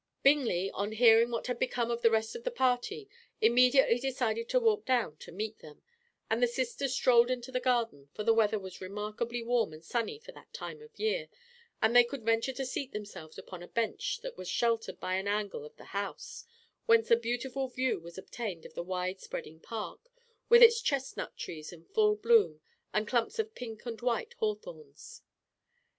[0.23, 3.07] Bingley, on hearing what had become of the rest of the party,
[3.39, 5.83] immediately decided to walk down to meet them;
[6.27, 10.17] and the sisters strolled into the garden, for the weather was remarkably warm and sunny
[10.17, 11.29] for that time of year,
[11.83, 15.27] and they could venture to seat themselves upon a bench that was sheltered by an
[15.27, 16.45] angle of the house,
[16.87, 20.09] whence a beautiful view was obtained of the wide spreading park,
[20.49, 22.59] with its chestnut trees in full bloom
[22.91, 25.21] and clumps of pink and white hawthorns.